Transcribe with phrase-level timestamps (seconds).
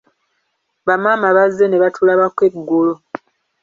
[0.87, 2.93] Bamaama bazze nebatulabako eggulo.